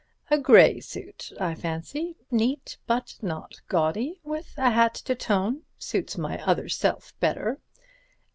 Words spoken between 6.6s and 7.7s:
self better.